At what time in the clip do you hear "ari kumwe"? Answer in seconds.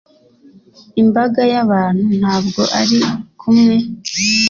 2.79-3.75